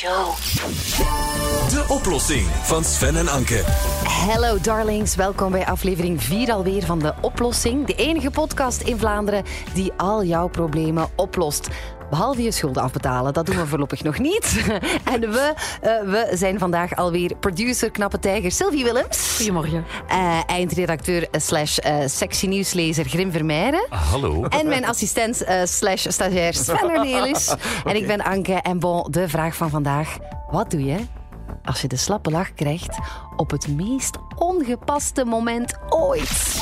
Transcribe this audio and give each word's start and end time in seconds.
Joe. 0.00 0.34
De 1.68 1.84
oplossing 1.88 2.46
van 2.62 2.84
Sven 2.84 3.16
en 3.16 3.28
Anke. 3.28 3.62
Hello 4.08 4.60
darlings, 4.60 5.14
welkom 5.14 5.52
bij 5.52 5.66
aflevering 5.66 6.22
4 6.22 6.52
alweer 6.52 6.82
van 6.82 6.98
De 6.98 7.14
Oplossing. 7.20 7.86
De 7.86 7.94
enige 7.94 8.30
podcast 8.30 8.80
in 8.80 8.98
Vlaanderen 8.98 9.44
die 9.74 9.92
al 9.96 10.24
jouw 10.24 10.48
problemen 10.48 11.08
oplost. 11.16 11.68
Behalve 12.12 12.42
je 12.42 12.50
schulden 12.50 12.82
afbetalen, 12.82 13.32
dat 13.32 13.46
doen 13.46 13.56
we 13.56 13.66
voorlopig 13.66 14.02
nog 14.02 14.18
niet. 14.18 14.64
En 15.14 15.20
we, 15.20 15.54
eh, 15.80 16.00
we 16.00 16.30
zijn 16.34 16.58
vandaag 16.58 16.96
alweer 16.96 17.36
producer, 17.36 17.90
knappe 17.90 18.18
tijger 18.18 18.52
Sylvie 18.52 18.84
Willems. 18.84 19.34
Goedemorgen. 19.36 19.84
Eh, 20.08 20.40
eindredacteur 20.46 21.28
eh, 21.30 21.40
slash 21.40 21.78
sexy 22.06 22.46
nieuwslezer 22.46 23.04
Grim 23.04 23.32
Vermeijren. 23.32 23.86
Hallo. 23.88 24.44
En 24.44 24.68
mijn 24.68 24.84
assistent 24.84 25.44
slash 25.64 26.06
stagiair 26.08 26.54
Sven 26.54 26.84
Ornelis. 26.84 27.54
En 27.84 27.96
ik 27.96 28.06
ben 28.06 28.24
Anke. 28.24 28.54
En 28.54 28.78
bon, 28.78 29.10
de 29.10 29.28
vraag 29.28 29.56
van 29.56 29.70
vandaag. 29.70 30.16
Wat 30.50 30.70
doe 30.70 30.84
je 30.84 30.98
als 31.64 31.80
je 31.80 31.88
de 31.88 31.96
slappe 31.96 32.30
lach 32.30 32.54
krijgt 32.54 32.98
op 33.36 33.50
het 33.50 33.68
meest 33.68 34.16
ongepaste 34.36 35.24
moment 35.24 35.78
ooit? 35.88 36.60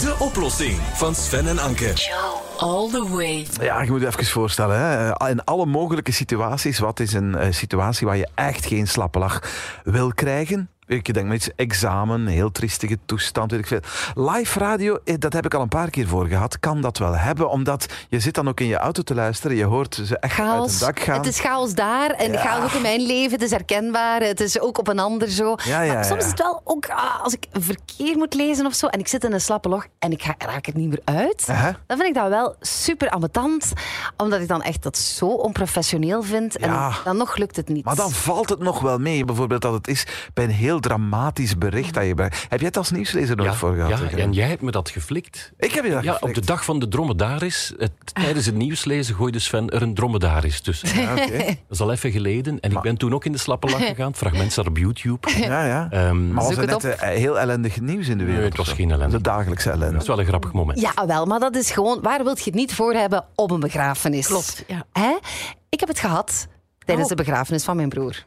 De 0.00 0.16
oplossing 0.18 0.78
van 0.94 1.14
Sven 1.14 1.46
en 1.46 1.58
Anke. 1.58 1.92
Joe. 1.92 2.49
All 2.60 2.88
the 2.88 3.08
way. 3.08 3.46
Ja, 3.60 3.82
je 3.82 3.90
moet 3.90 4.00
je 4.00 4.06
even 4.06 4.26
voorstellen. 4.26 4.78
Hè. 4.78 5.28
In 5.28 5.44
alle 5.44 5.66
mogelijke 5.66 6.12
situaties, 6.12 6.78
wat 6.78 7.00
is 7.00 7.12
een 7.12 7.34
eh, 7.34 7.52
situatie 7.52 8.06
waar 8.06 8.16
je 8.16 8.28
echt 8.34 8.66
geen 8.66 8.88
slappe 8.88 9.18
lach 9.18 9.42
wil 9.84 10.14
krijgen? 10.14 10.70
Ik 10.90 11.14
denk 11.14 11.26
met 11.26 11.36
iets 11.36 11.50
examen, 11.56 12.26
heel 12.26 12.52
triestige 12.52 12.98
toestand, 13.06 13.50
weet 13.50 13.60
ik 13.60 13.66
veel. 13.66 13.80
Live 14.14 14.58
radio, 14.58 14.98
eh, 15.04 15.14
dat 15.18 15.32
heb 15.32 15.44
ik 15.44 15.54
al 15.54 15.62
een 15.62 15.68
paar 15.68 15.90
keer 15.90 16.06
voor 16.06 16.26
gehad, 16.26 16.60
kan 16.60 16.80
dat 16.80 16.98
wel 16.98 17.16
hebben, 17.16 17.50
omdat 17.50 17.86
je 18.08 18.20
zit 18.20 18.34
dan 18.34 18.48
ook 18.48 18.60
in 18.60 18.66
je 18.66 18.76
auto 18.76 19.02
te 19.02 19.14
luisteren, 19.14 19.56
je 19.56 19.64
hoort 19.64 19.94
ze 20.04 20.18
echt 20.18 20.40
uit 20.40 20.70
het 20.70 20.80
dak 20.80 21.00
gaan. 21.00 21.16
Het 21.16 21.26
is 21.26 21.40
chaos 21.40 21.74
daar 21.74 22.10
en 22.10 22.32
Ja. 22.32 22.40
chaos 22.40 22.64
ook 22.64 22.72
in 22.72 22.82
mijn 22.82 23.00
leven. 23.06 23.30
Het 23.32 23.42
is 23.42 23.50
herkenbaar. 23.50 24.20
Het 24.20 24.40
is 24.40 24.60
ook 24.60 24.78
op 24.78 24.88
een 24.88 24.98
ander 24.98 25.28
zo. 25.30 25.54
Ja, 25.64 25.80
ja, 25.82 25.94
maar 25.94 26.04
soms 26.04 26.24
is 26.24 26.30
het 26.30 26.38
wel 26.38 26.60
ook 26.64 26.86
ah, 26.88 27.22
als 27.22 27.32
ik 27.32 27.46
verkeer 27.52 28.16
moet 28.16 28.34
lezen 28.34 28.66
of 28.66 28.74
zo 28.74 28.86
en 28.86 28.98
ik 29.00 29.08
zit 29.08 29.24
in 29.24 29.32
een 29.32 29.40
slappe 29.40 29.68
lach 29.68 29.86
en 29.98 30.12
ik 30.12 30.22
ga, 30.22 30.34
raak 30.38 30.66
er 30.66 30.76
niet 30.76 30.88
meer 30.88 31.02
uit. 31.04 31.46
Dan 31.86 31.96
vind 31.96 32.08
ik 32.08 32.14
dat 32.14 32.28
wel 32.28 32.54
super 32.60 33.08
ambetant, 33.10 33.72
omdat 34.16 34.40
ik 34.40 34.48
dan 34.48 34.62
echt 34.62 34.82
dat 34.82 34.98
zo 34.98 35.26
onprofessioneel 35.26 36.22
vind. 36.22 36.56
En 36.56 36.92
dan 37.04 37.16
nog 37.16 37.36
lukt 37.36 37.56
het 37.56 37.68
niet. 37.68 37.84
Maar 37.84 37.96
dan 37.96 38.10
valt 38.10 38.48
het 38.48 38.58
nog 38.58 38.80
wel 38.80 38.98
mee. 38.98 39.24
Bijvoorbeeld 39.24 39.62
dat 39.62 39.72
het 39.72 39.88
is 39.88 40.06
bij 40.34 40.44
een 40.44 40.50
heel 40.50 40.79
dramatisch 40.80 41.58
bericht 41.58 41.94
dat 41.94 42.06
je 42.06 42.14
brengt. 42.14 42.46
Heb 42.48 42.58
jij 42.58 42.68
het 42.68 42.76
als 42.76 42.90
nieuwslezer 42.90 43.36
nooit 43.36 43.54
voor 43.54 43.74
gehad? 43.74 43.90
ja, 44.10 44.16
en 44.18 44.32
jij 44.32 44.48
hebt 44.48 44.62
me 44.62 44.70
dat 44.70 44.90
geflikt. 44.90 45.52
Ik 45.58 45.72
heb 45.72 45.84
je 45.84 45.90
dat 45.90 46.02
Ja, 46.02 46.12
op 46.14 46.20
de 46.20 46.26
geflikt. 46.26 46.46
dag 46.46 46.64
van 46.64 46.78
de 46.78 46.88
dromedaris, 46.88 47.74
het, 47.78 47.92
tijdens 48.12 48.46
het 48.46 48.54
nieuws 48.54 48.84
lezen, 48.84 49.14
gooide 49.14 49.38
Sven 49.38 49.68
er 49.70 49.82
een 49.82 49.94
dromedaris 49.94 50.60
tussen. 50.60 51.00
Ja, 51.00 51.12
oké. 51.12 51.36
Dat 51.46 51.56
is 51.68 51.80
al 51.80 51.92
even 51.92 52.10
geleden. 52.10 52.60
En 52.60 52.70
ik 52.72 52.80
ben 52.80 52.96
toen 52.96 53.14
ook 53.14 53.24
in 53.24 53.32
de 53.32 53.38
slappe 53.38 53.70
lach 53.70 53.86
gegaan. 53.88 54.08
Het 54.08 54.16
fragment 54.16 54.52
staat 54.52 54.66
op 54.66 54.76
YouTube. 54.78 55.28
Ja, 55.38 55.64
ja. 55.64 55.88
Ehm, 55.90 56.32
Maar 56.32 56.44
was 56.44 56.56
er 56.56 56.66
net 56.66 56.74
op. 56.74 56.82
eh, 56.84 57.08
heel 57.08 57.38
ellendig 57.38 57.80
nieuws 57.80 58.08
in 58.08 58.18
de 58.18 58.24
wereld? 58.24 58.40
Nee, 58.40 58.48
het 58.48 58.58
was 58.58 58.72
geen 58.72 58.90
ellende. 58.90 59.16
De 59.16 59.22
dagelijkse 59.22 59.70
ellende. 59.70 59.92
dat 59.92 60.02
is 60.02 60.08
wel 60.08 60.18
een 60.18 60.26
grappig 60.26 60.52
moment. 60.52 60.80
Ja, 60.80 61.06
wel, 61.06 61.26
maar 61.26 61.40
dat 61.40 61.56
is 61.56 61.70
gewoon... 61.70 61.98
Waar 62.02 62.22
wil 62.24 62.34
je 62.36 62.42
het 62.44 62.54
niet 62.54 62.74
voor 62.74 62.92
hebben 62.92 63.24
op 63.34 63.50
een 63.50 63.60
begrafenis? 63.60 64.26
Klopt, 64.26 64.64
ja. 64.66 64.84
Hè? 64.92 65.16
Ik 65.68 65.80
heb 65.80 65.88
het 65.88 65.98
gehad 66.00 66.46
tijdens 66.84 67.10
Oh. 67.10 67.16
de 67.16 67.22
begrafenis 67.24 67.64
van 67.64 67.76
mijn 67.76 67.88
broer. 67.88 68.24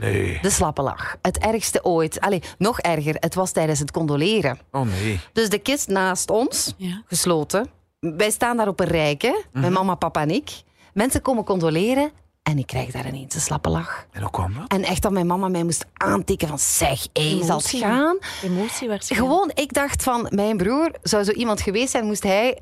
Nee. 0.00 0.38
De 0.42 0.50
slappe 0.50 0.82
lach. 0.82 1.16
Het 1.22 1.38
ergste 1.38 1.84
ooit. 1.84 2.20
Allee, 2.20 2.42
nog 2.58 2.80
erger, 2.80 3.14
het 3.18 3.34
was 3.34 3.52
tijdens 3.52 3.78
het 3.78 3.90
condoleren. 3.90 4.58
Oh 4.70 4.80
nee. 4.86 5.20
Dus 5.32 5.48
de 5.48 5.58
kist 5.58 5.88
naast 5.88 6.30
ons, 6.30 6.74
Ja. 6.76 7.02
gesloten. 7.06 7.66
Wij 8.00 8.30
staan 8.30 8.56
daar 8.56 8.68
op 8.68 8.80
een 8.80 8.86
rijke, 8.86 9.44
mijn 9.52 9.72
mama, 9.72 9.94
papa 9.94 10.20
en 10.20 10.30
ik. 10.30 10.50
Mensen 10.94 11.22
komen 11.22 11.44
condoleren 11.44 12.10
en 12.42 12.58
ik 12.58 12.66
krijg 12.66 12.90
daar 12.90 13.06
ineens 13.06 13.34
een 13.34 13.40
slappe 13.40 13.68
lach. 13.68 14.06
En 14.12 14.22
hoe 14.22 14.30
kwam 14.30 14.54
dat? 14.54 14.68
En 14.68 14.82
echt 14.84 15.02
dat 15.02 15.12
mijn 15.12 15.26
mama 15.26 15.48
mij 15.48 15.64
moest 15.64 15.86
aantikken 15.92 16.48
van 16.48 16.58
zeg, 16.58 17.06
hé, 17.12 17.44
zal 17.44 17.56
het 17.58 17.68
gaan? 17.68 18.18
Emotie 18.42 18.88
waarschijnlijk. 18.88 19.30
Gewoon, 19.32 19.50
ik 19.54 19.72
dacht 19.72 20.02
van, 20.02 20.26
mijn 20.30 20.56
broer 20.56 20.90
zou 21.02 21.24
zo 21.24 21.30
iemand 21.30 21.60
geweest 21.60 21.90
zijn, 21.90 22.04
moest 22.04 22.22
hij 22.22 22.58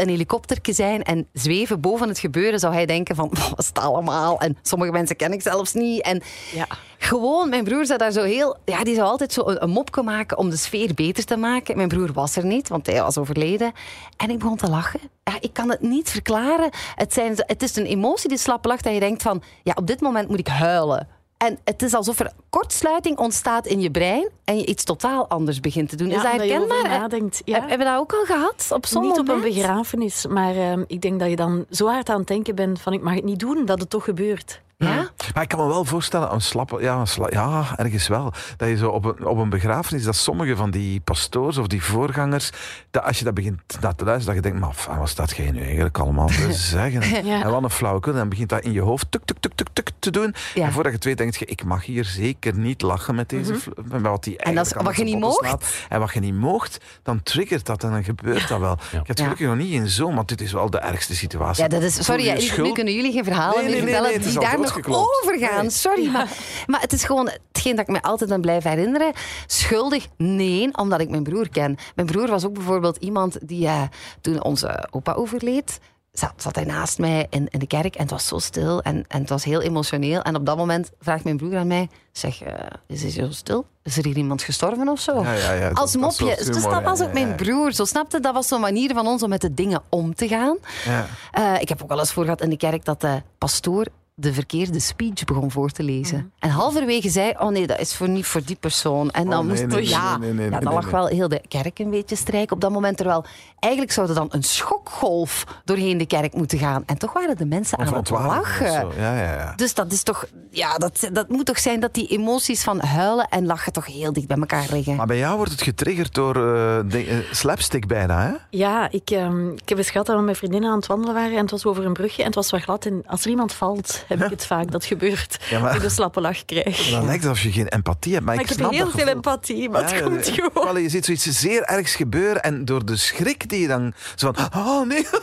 een 0.00 0.08
helikopterke 0.08 0.72
zijn 0.72 1.02
en 1.02 1.28
zweven 1.32 1.80
boven 1.80 2.08
het 2.08 2.18
gebeuren, 2.18 2.58
zou 2.58 2.72
hij 2.74 2.86
denken 2.86 3.16
van, 3.16 3.28
wat 3.48 3.58
is 3.58 3.66
het 3.66 3.78
allemaal? 3.78 4.40
En 4.40 4.56
sommige 4.62 4.92
mensen 4.92 5.16
ken 5.16 5.32
ik 5.32 5.42
zelfs 5.42 5.72
niet. 5.72 6.02
En 6.02 6.22
Ja. 6.54 6.66
gewoon, 6.98 7.48
mijn 7.48 7.64
broer 7.64 7.86
zou 7.86 7.98
daar 7.98 8.12
zo 8.12 8.22
heel, 8.22 8.56
ja, 8.64 8.84
die 8.84 8.94
zou 8.94 9.06
altijd 9.08 9.32
zo 9.32 9.42
een, 9.46 9.62
een 9.62 9.70
mopje 9.70 10.02
maken 10.02 10.38
om 10.38 10.50
de 10.50 10.56
sfeer 10.56 10.94
beter 10.94 11.24
te 11.24 11.36
maken. 11.36 11.76
Mijn 11.76 11.88
broer 11.88 12.12
was 12.12 12.36
er 12.36 12.44
niet, 12.44 12.68
want 12.68 12.86
hij 12.86 13.02
was 13.02 13.18
overleden. 13.18 13.72
En 14.16 14.30
ik 14.30 14.38
begon 14.38 14.56
te 14.56 14.68
lachen. 14.68 15.00
Ja, 15.24 15.36
ik 15.40 15.52
kan 15.52 15.70
het 15.70 15.80
niet 15.80 16.10
verklaren. 16.10 16.70
Het, 16.94 17.12
zijn, 17.12 17.32
het 17.36 17.62
is 17.62 17.76
een 17.76 17.86
emotie, 17.86 18.28
die 18.28 18.38
slappe 18.38 18.68
lach, 18.68 18.80
dat 18.80 18.94
je 18.94 19.00
denkt 19.00 19.22
van, 19.22 19.42
ja, 19.62 19.72
op 19.76 19.86
dit 19.86 20.00
moment 20.00 20.28
moet 20.28 20.38
ik 20.38 20.46
huilen. 20.48 21.08
En 21.46 21.58
het 21.64 21.82
is 21.82 21.94
alsof 21.94 22.18
er 22.20 22.32
kortsluiting 22.50 23.18
ontstaat 23.18 23.66
in 23.66 23.80
je 23.80 23.90
brein 23.90 24.28
en 24.44 24.56
je 24.58 24.66
iets 24.66 24.84
totaal 24.84 25.28
anders 25.28 25.60
begint 25.60 25.88
te 25.88 25.96
doen. 25.96 26.08
Ja, 26.08 26.16
is 26.16 26.22
dat 26.22 26.32
herkenbaar? 26.32 26.82
nadenkt. 26.88 27.42
Ja. 27.44 27.52
Heb- 27.54 27.68
Hebben 27.68 27.86
we 27.86 27.92
dat 27.92 28.00
ook 28.00 28.12
al 28.12 28.24
gehad? 28.24 28.68
Op 28.72 28.86
zo'n 28.86 29.02
Niet 29.02 29.18
op 29.18 29.28
een 29.28 29.40
begrafenis, 29.40 30.26
maar 30.26 30.54
ehm, 30.56 30.84
ik 30.86 31.00
denk 31.00 31.20
dat 31.20 31.28
je 31.30 31.36
dan 31.36 31.64
zo 31.70 31.86
hard 31.86 32.08
aan 32.08 32.18
het 32.18 32.26
denken 32.28 32.54
bent 32.54 32.80
van 32.80 32.92
ik 32.92 33.02
mag 33.02 33.14
het 33.14 33.24
niet 33.24 33.38
doen, 33.38 33.64
dat 33.64 33.80
het 33.80 33.90
toch 33.90 34.04
gebeurt. 34.04 34.60
Ja? 34.88 35.08
Maar 35.34 35.42
ik 35.42 35.48
kan 35.48 35.58
me 35.58 35.66
wel 35.66 35.84
voorstellen, 35.84 36.32
een 36.32 36.40
slappe, 36.40 36.80
ja, 36.82 36.94
een 36.96 37.06
sla- 37.06 37.26
ja, 37.30 37.64
ergens 37.76 38.08
wel. 38.08 38.32
Dat 38.56 38.68
je 38.68 38.76
zo 38.76 38.90
op 38.90 39.04
een, 39.04 39.26
op 39.26 39.38
een 39.38 39.48
begrafenis, 39.50 40.04
dat 40.04 40.16
sommige 40.16 40.56
van 40.56 40.70
die 40.70 41.00
pastoors 41.00 41.58
of 41.58 41.66
die 41.66 41.82
voorgangers, 41.82 42.50
dat 42.90 43.02
als 43.04 43.18
je 43.18 43.24
dat 43.24 43.34
begint 43.34 43.60
naar 43.80 43.94
te 43.94 44.04
luisteren, 44.04 44.34
dat 44.34 44.44
je 44.44 44.50
denkt, 44.50 44.66
maar 44.66 44.74
f- 44.74 44.98
wat 44.98 45.08
staat 45.08 45.36
jij 45.36 45.50
nu 45.50 45.62
eigenlijk 45.62 45.98
allemaal 45.98 46.26
te 46.26 46.52
zeggen? 46.76 47.24
Ja. 47.26 47.42
En 47.42 47.50
wat 47.50 47.62
een 47.62 47.70
flauwekul, 47.70 48.12
dan 48.12 48.28
begint 48.28 48.48
dat 48.48 48.60
in 48.64 48.72
je 48.72 48.80
hoofd 48.80 49.06
tuk, 49.10 49.24
tuk, 49.24 49.36
tuk, 49.40 49.52
tuk, 49.54 49.68
tuk 49.72 49.90
te 49.98 50.10
doen. 50.10 50.34
Ja. 50.54 50.64
En 50.64 50.72
voordat 50.72 50.90
je 50.92 50.96
het 50.98 51.04
weet, 51.06 51.18
denk 51.18 51.34
je, 51.36 51.44
ik 51.44 51.64
mag 51.64 51.84
hier 51.84 52.04
zeker 52.04 52.54
niet 52.58 52.82
lachen 52.82 53.14
met 53.14 53.28
deze 53.28 53.54
fl- 53.54 53.70
met 53.90 54.02
wat 54.02 54.24
die 54.24 54.34
Mhm. 54.38 54.48
En 54.48 54.54
dat 54.54 54.74
aan 54.76 54.84
wat 54.84 54.96
je 54.96 55.04
niet 55.04 55.24
slaat. 55.40 55.64
En 55.88 56.00
wat 56.00 56.12
je 56.12 56.20
niet 56.20 56.34
moogt, 56.34 56.78
dan 57.02 57.22
triggert 57.22 57.66
dat 57.66 57.84
en 57.84 57.90
dan 57.90 58.04
gebeurt 58.04 58.48
dat 58.48 58.60
wel. 58.60 58.72
Ik 58.72 58.78
heb 58.92 59.06
het 59.08 59.18
Ja. 59.18 59.22
gelukkig 59.24 59.46
nog 59.46 59.56
niet 59.56 59.72
in 59.72 59.88
zo, 59.88 60.10
maar 60.10 60.26
dit 60.26 60.40
is 60.40 60.52
wel 60.52 60.70
de 60.70 60.78
ergste 60.78 61.14
situatie. 61.16 61.62
Ja, 61.62 61.68
dat 61.68 61.82
is, 61.82 62.04
sorry, 62.04 62.24
ja, 62.24 62.62
nu 62.62 62.72
kunnen 62.72 62.94
jullie 62.94 63.12
geen 63.12 63.24
verhalen 63.24 63.54
Nee, 63.56 63.64
meer 63.64 63.72
nee, 63.72 63.82
vertellen 63.82 64.10
nee, 64.10 64.18
die 64.28 64.36
al 64.38 64.44
daar 64.44 64.58
nog 64.60 64.69
doodgeklopt. 64.74 65.22
over 65.22 65.38
gaan. 65.38 65.60
Nee. 65.60 65.70
Sorry, 65.70 66.06
maar, 66.10 66.28
maar 66.66 66.80
het 66.80 66.92
is 66.92 67.04
gewoon 67.04 67.30
hetgeen 67.52 67.76
dat 67.76 67.88
ik 67.88 67.94
me 67.94 68.02
altijd 68.02 68.30
ben 68.30 68.40
blijven 68.40 68.70
herinneren. 68.70 69.12
Schuldig? 69.46 70.06
Nee, 70.16 70.76
omdat 70.76 71.00
ik 71.00 71.08
mijn 71.08 71.22
broer 71.22 71.48
ken. 71.48 71.76
Mijn 71.94 72.06
broer 72.08 72.28
was 72.28 72.44
ook 72.44 72.54
bijvoorbeeld 72.54 72.96
iemand 72.96 73.38
die 73.48 73.66
eh, 73.66 73.82
toen 74.20 74.42
onze 74.42 74.88
opa 74.90 75.12
overleed, 75.12 75.78
zat, 76.12 76.32
zat 76.36 76.54
hij 76.54 76.64
naast 76.64 76.98
mij 76.98 77.26
in, 77.30 77.48
in 77.50 77.58
de 77.58 77.66
kerk 77.66 77.94
en 77.94 78.00
het 78.02 78.10
was 78.10 78.26
zo 78.26 78.38
stil 78.38 78.82
en, 78.82 79.04
en 79.08 79.20
het 79.20 79.28
was 79.28 79.44
heel 79.44 79.60
emotioneel. 79.60 80.22
En 80.22 80.36
op 80.36 80.46
dat 80.46 80.56
moment 80.56 80.90
vraagt 81.00 81.24
mijn 81.24 81.36
broer 81.36 81.56
aan 81.56 81.66
mij, 81.66 81.88
zeg, 82.12 82.42
eh, 82.42 82.54
is 82.86 83.02
het 83.02 83.12
zo 83.12 83.26
stil? 83.30 83.66
Is 83.82 83.96
er 83.96 84.04
hier 84.04 84.16
iemand 84.16 84.42
gestorven 84.42 84.88
of 84.88 85.00
zo? 85.00 85.22
Ja, 85.22 85.32
ja, 85.32 85.52
ja, 85.52 85.68
dat- 85.68 85.78
Als 85.78 85.92
dat 85.92 86.00
mopje. 86.00 86.16
soort 86.16 86.46
Dus 86.46 86.62
dat 86.62 86.82
was 86.82 87.00
ook 87.02 87.12
mijn 87.12 87.34
broer. 87.34 87.72
Zo 87.72 87.84
snapte, 87.84 88.20
dat 88.20 88.34
was 88.34 88.48
zo'n 88.48 88.60
manier 88.60 88.94
van 88.94 89.06
ons 89.06 89.22
om 89.22 89.28
met 89.28 89.40
de 89.40 89.54
dingen 89.54 89.82
om 89.88 90.14
te 90.14 90.28
gaan. 90.28 90.56
Ja. 90.84 91.06
Eh, 91.30 91.60
ik 91.60 91.68
heb 91.68 91.82
ook 91.82 91.88
wel 91.88 91.98
eens 91.98 92.12
voor 92.12 92.24
gehad 92.24 92.40
in 92.40 92.50
de 92.50 92.56
kerk 92.56 92.84
dat 92.84 93.00
de 93.00 93.22
pastoor 93.38 93.86
de 94.20 94.32
verkeerde 94.32 94.80
speech 94.80 95.24
begon 95.24 95.50
voor 95.50 95.70
te 95.70 95.82
lezen. 95.82 96.32
En 96.38 96.50
halverwege 96.50 97.08
zei, 97.08 97.32
oh 97.38 97.48
nee, 97.48 97.66
dat 97.66 97.78
is 97.80 97.96
voor 97.96 98.08
niet 98.08 98.26
voor 98.26 98.44
die 98.44 98.56
persoon. 98.60 99.10
En 99.10 99.24
dan 99.30 99.38
Oh, 99.38 99.44
nee, 99.52 99.66
moest 99.66 99.74
nee, 99.76 99.88
ja, 99.88 100.16
nee, 100.16 100.50
ja, 100.50 100.60
dan 100.60 100.72
lag 100.72 100.90
wel 100.90 101.06
heel 101.06 101.28
de 101.28 101.40
kerk 101.48 101.78
een 101.78 101.90
beetje 101.90 102.16
strijken 102.16 102.54
op 102.54 102.60
dat 102.60 102.70
moment. 102.70 102.96
Terwijl 102.96 103.24
eigenlijk 103.58 103.92
zou 103.92 104.08
er 104.08 104.14
dan 104.14 104.26
een 104.30 104.42
schokgolf 104.42 105.44
doorheen 105.64 105.98
de 105.98 106.06
kerk 106.06 106.34
moeten 106.34 106.58
gaan. 106.58 106.82
En 106.86 106.98
toch 106.98 107.12
waren 107.12 107.36
de 107.36 107.46
mensen 107.46 107.78
Of 107.78 107.86
aan 107.86 107.94
het 107.94 108.10
lachen. 108.10 108.72
zo. 108.72 108.92
Ja, 108.96 109.14
ja, 109.16 109.32
ja. 109.32 109.52
Dus 109.56 109.74
dat 109.74 109.92
is 109.92 110.02
toch, 110.02 110.26
ja, 110.50 110.76
dat, 110.78 111.08
dat 111.12 111.28
moet 111.28 111.46
toch 111.46 111.58
zijn 111.58 111.80
dat 111.80 111.94
die 111.94 112.06
emoties 112.08 112.62
van 112.62 112.80
huilen 112.80 113.28
en 113.28 113.46
lachen 113.46 113.72
toch 113.72 113.86
heel 113.86 114.12
dicht 114.12 114.26
bij 114.26 114.36
elkaar 114.36 114.66
liggen. 114.70 114.96
Maar 114.96 115.06
bij 115.06 115.18
jou 115.18 115.36
wordt 115.36 115.52
het 115.52 115.62
getriggerd 115.62 116.14
door 116.14 116.34
eh, 116.36 116.78
de- 116.90 117.06
eh, 117.06 117.16
slapstick 117.32 117.86
bijna, 117.86 118.22
hè? 118.22 118.32
Ja, 118.58 118.90
ik, 118.90 119.10
ehm, 119.10 119.48
ik 119.52 119.68
heb 119.68 119.78
eens 119.78 119.90
gehad 119.90 120.06
dat 120.06 120.16
we 120.16 120.22
met 120.22 120.36
vriendinnen 120.36 120.70
aan 120.70 120.76
het 120.76 120.86
wandelen 120.86 121.14
waren 121.14 121.36
en 121.36 121.40
het 121.42 121.50
was 121.50 121.64
over 121.64 121.84
een 121.84 121.92
brugje 121.92 122.20
en 122.20 122.26
het 122.26 122.34
was 122.34 122.50
wat 122.50 122.60
glad. 122.62 122.86
En 122.86 123.02
als 123.06 123.24
er 123.24 123.30
iemand 123.30 123.52
valt, 123.52 124.04
heb 124.10 124.22
ik 124.24 124.30
het 124.30 124.46
vaak 124.46 124.70
dat 124.70 124.84
gebeurt. 124.84 125.38
Ja, 125.50 125.58
maar- 125.60 125.68
Dat 125.68 125.78
ik 125.78 125.84
een 125.84 125.90
slappe 125.90 126.20
lach 126.20 126.44
krijg. 126.44 126.90
Dan 126.90 127.04
lijkt 127.04 127.22
het 127.22 127.30
alsof 127.30 127.44
je 127.44 127.52
geen 127.52 127.68
empathie 127.68 128.12
hebt. 128.12 128.24
Maar, 128.26 128.34
Maar 128.34 128.44
ik, 128.44 128.50
ik 128.50 128.56
snap 128.56 128.70
heb 128.72 128.80
heel 128.80 128.90
veel 128.90 129.06
empathie, 129.14 129.70
maar 129.70 129.80
Ja, 129.82 129.94
het 129.94 130.02
komt 130.02 130.26
ja. 130.26 130.32
gewoon. 130.34 130.64
Wel, 130.64 130.76
je 130.78 130.88
ziet 130.88 131.04
zoiets 131.04 131.24
zeer 131.24 131.62
ergs 131.62 131.94
gebeuren 131.94 132.42
en 132.42 132.64
door 132.64 132.84
de 132.84 132.96
schrik 132.96 133.48
die 133.48 133.60
je 133.60 133.66
dan 133.68 133.92
zo 134.14 134.30
van, 134.32 134.48
oh 134.62 134.86
nee. 134.86 135.06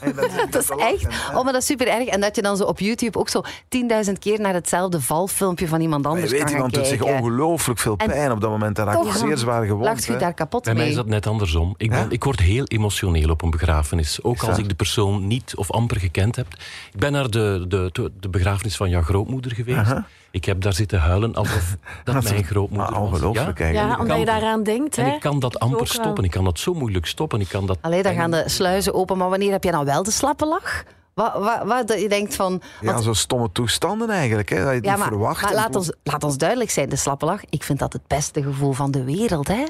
En 0.00 0.14
Dat 0.50 0.62
is 0.62 0.68
echt, 0.92 1.06
oh, 1.28 1.34
maar 1.44 1.52
dat 1.52 1.62
is 1.62 1.66
super 1.66 1.88
erg. 1.88 2.08
En 2.08 2.20
dat 2.20 2.36
je 2.36 2.42
dan 2.42 2.56
zo 2.56 2.64
op 2.64 2.78
YouTube 2.80 3.18
ook 3.18 3.28
zo 3.28 3.42
10.000 4.06 4.12
keer 4.18 4.40
naar 4.40 4.54
hetzelfde 4.54 5.00
valfilmpje 5.00 5.68
van 5.68 5.80
iemand 5.80 6.06
anders 6.06 6.30
weet, 6.30 6.38
kan 6.40 6.48
gaan 6.48 6.56
iemand 6.56 6.74
doet 6.74 6.86
zich 6.86 7.02
ongelooflijk 7.02 7.78
veel 7.80 7.94
En 7.96 8.06
pijn 8.06 8.32
op 8.32 8.40
dat 8.40 8.50
moment. 8.50 8.78
En 8.78 8.84
raakt 8.84 9.18
zeer 9.18 9.38
zwaar 9.38 9.64
gewond. 9.64 9.84
Lacht 9.84 10.04
je 10.04 10.16
daar 10.16 10.34
kapot 10.34 10.64
Bij 10.64 10.72
mij 10.74 10.82
mee? 10.82 10.90
is 10.90 10.96
dat 10.96 11.06
net 11.06 11.26
andersom. 11.26 11.74
Ik, 11.76 11.90
ben, 11.90 11.98
Ja? 11.98 12.06
ik 12.08 12.24
word 12.24 12.40
heel 12.40 12.64
emotioneel 12.64 13.30
op 13.30 13.42
een 13.42 13.50
begrafenis. 13.50 14.22
Ook 14.22 14.42
als 14.42 14.58
ik 14.58 14.68
de 14.68 14.74
persoon 14.74 15.26
niet 15.26 15.52
of 15.56 15.70
amper 15.70 16.00
gekend 16.00 16.36
heb. 16.36 16.46
Ik 16.92 17.00
ben 17.00 17.12
naar 17.12 17.30
de, 17.30 17.64
de, 17.68 17.88
de 18.20 18.28
begrafenis 18.28 18.76
van 18.76 18.88
jouw 18.90 19.02
grootmoeder 19.02 19.52
geweest. 19.54 19.78
Aha. 19.78 20.06
Ik 20.30 20.44
heb 20.44 20.60
daar 20.60 20.72
zitten 20.72 21.00
huilen 21.00 21.34
alsof 21.34 21.76
dat 22.04 22.22
mijn 22.22 22.44
grootmoeder 22.44 22.90
was. 22.90 23.00
ongelooflijk 23.00 23.58
Ja? 23.58 23.64
eigenlijk. 23.64 23.94
Ja, 23.96 24.00
omdat 24.02 24.18
je 24.18 24.24
daaraan 24.24 24.62
denkt. 24.62 24.98
En 24.98 25.04
hè. 25.06 25.14
ik 25.14 25.20
kan 25.20 25.38
dat 25.38 25.58
amper 25.58 25.76
wel- 25.78 25.86
stoppen. 25.86 26.24
Ik 26.24 26.30
kan 26.30 26.44
dat 26.44 26.58
zo 26.58 26.74
moeilijk 26.74 27.06
stoppen. 27.06 27.40
Ik 27.40 27.48
kan 27.48 27.66
dat... 27.66 27.78
Allee, 27.80 28.02
dan 28.02 28.14
gaan 28.14 28.30
de 28.30 28.42
sluizen 28.46 28.94
open. 28.94 29.18
Maar 29.18 29.28
wanneer 29.28 29.52
heb 29.52 29.64
je 29.64 29.70
dan 29.70 29.84
wel 29.84 30.02
de 30.02 30.10
slappe 30.10 30.46
lach? 30.46 30.84
Wat, 31.14 31.32
wat, 31.34 31.62
wat 31.64 31.86
dat 31.88 32.00
je 32.00 32.08
denkt 32.08 32.34
van... 32.36 32.62
Ja, 32.80 32.92
want- 32.92 33.04
zo 33.04 33.12
stomme 33.12 33.52
toestanden 33.52 34.10
eigenlijk, 34.10 34.48
hè, 34.48 34.64
dat 34.64 34.74
je 34.74 34.80
ja, 34.82 34.90
niet 34.90 34.98
maar, 34.98 35.08
verwacht. 35.08 35.42
maar 35.42 35.54
laat, 35.54 35.76
ons, 35.76 35.90
laat 36.02 36.24
ons 36.24 36.36
duidelijk 36.36 36.70
zijn, 36.70 36.88
de 36.88 36.96
slappe 36.96 37.24
lach, 37.24 37.40
ik 37.50 37.62
vind 37.62 37.78
dat 37.78 37.92
het 37.92 38.06
beste 38.06 38.42
gevoel 38.42 38.72
van 38.72 38.90
de 38.90 39.04
wereld. 39.04 39.48
Hè? 39.48 39.64